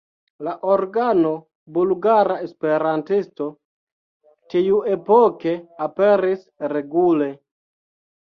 La 0.45 0.51
organo 0.75 1.33
"Bulgara 1.75 2.37
Esperantisto" 2.45 3.49
tiuepoke 4.53 5.55
aperis 5.89 6.43
regule. 6.75 7.29